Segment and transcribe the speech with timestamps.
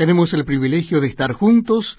[0.00, 1.98] tenemos el privilegio de estar juntos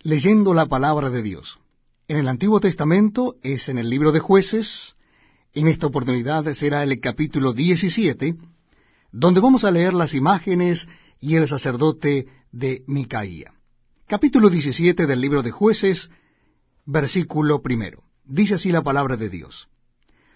[0.00, 1.60] leyendo la palabra de Dios.
[2.08, 4.96] En el Antiguo Testamento es en el libro de jueces,
[5.54, 8.34] en esta oportunidad será el capítulo 17,
[9.12, 10.88] donde vamos a leer las imágenes
[11.20, 13.52] y el sacerdote de Micaía.
[14.08, 16.10] Capítulo 17 del libro de jueces,
[16.86, 18.02] versículo primero.
[18.24, 19.68] Dice así la palabra de Dios.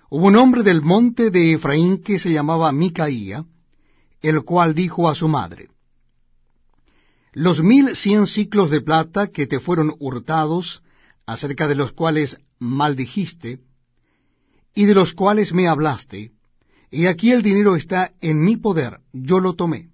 [0.08, 3.44] Hubo un hombre del monte de Efraín que se llamaba Micaía,
[4.20, 5.68] el cual dijo a su madre,
[7.32, 10.82] Los mil cien ciclos de plata que te fueron hurtados,
[11.24, 13.60] acerca de los cuales maldijiste,
[14.74, 16.32] y de los cuales me hablaste,
[16.90, 19.88] y aquí el dinero está en mi poder, yo lo tomé.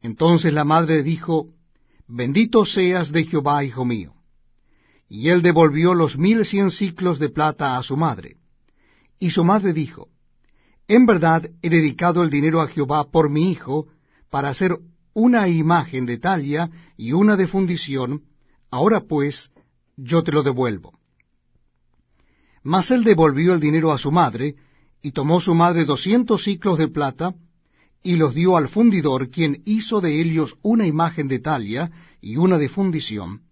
[0.00, 1.48] Entonces la madre dijo,
[2.08, 4.14] Bendito seas de Jehová, hijo mío.
[5.08, 8.36] Y él devolvió los mil cien ciclos de plata a su madre.
[9.18, 10.08] Y su madre dijo,
[10.88, 13.88] En verdad he dedicado el dinero a Jehová por mi hijo,
[14.30, 14.78] para hacer
[15.14, 18.22] una imagen de talla y una de fundición,
[18.70, 19.50] ahora pues
[19.96, 20.98] yo te lo devuelvo.
[22.62, 24.56] Mas él devolvió el dinero a su madre,
[25.02, 27.34] y tomó su madre doscientos ciclos de plata,
[28.02, 32.58] y los dio al fundidor, quien hizo de ellos una imagen de talia y una
[32.58, 33.42] de fundición,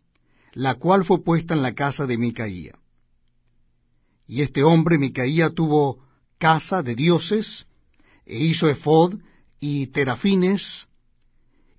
[0.53, 2.79] la cual fue puesta en la casa de Micaía.
[4.27, 6.05] Y este hombre, Micaía, tuvo
[6.39, 7.67] casa de dioses,
[8.25, 9.19] e hizo efod
[9.59, 10.87] y terafines,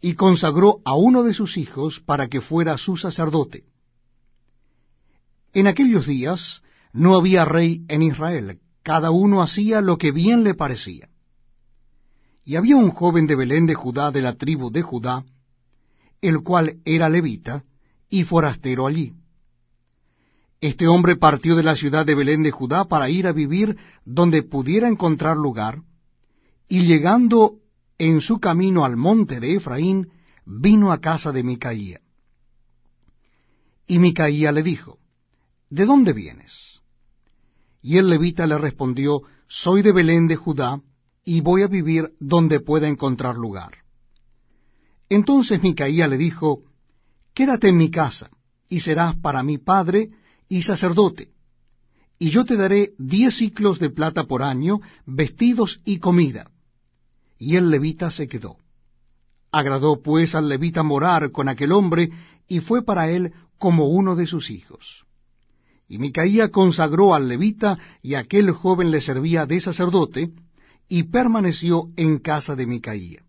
[0.02, 3.66] y consagró a uno de sus hijos para que fuera su sacerdote.
[5.54, 10.56] En aquellos días no había rey en Israel, cada uno hacía lo que bien le
[10.56, 11.10] parecía.
[12.44, 15.24] Y había un joven de Belén de Judá, de la tribu de Judá,
[16.22, 17.64] el cual era levita
[18.10, 19.14] y forastero allí.
[20.60, 24.42] Este hombre partió de la ciudad de Belén de Judá para ir a vivir donde
[24.44, 25.82] pudiera encontrar lugar,
[26.68, 27.61] y llegando
[28.04, 30.10] en su camino al monte de Efraín,
[30.44, 32.02] vino a casa de Micaía.
[33.86, 34.98] Y Micaía le dijo,
[35.70, 36.82] ¿De dónde vienes?
[37.80, 40.82] Y el levita le respondió, Soy de Belén de Judá,
[41.24, 43.74] y voy a vivir donde pueda encontrar lugar.
[45.08, 46.64] Entonces Micaía le dijo,
[47.36, 48.32] Quédate en mi casa,
[48.68, 50.10] y serás para mí padre
[50.50, 51.30] y sacerdote,
[52.18, 56.50] y yo te daré diez ciclos de plata por año, vestidos y comida.
[57.42, 58.58] Y el levita se quedó.
[59.52, 62.12] Agradó pues al levita morar con aquel hombre,
[62.48, 65.08] y fue para él como uno de sus hijos.
[65.88, 70.30] Y Micaía consagró al levita, y aquel joven le servía de sacerdote,
[70.88, 73.24] y permaneció en casa de Micaía.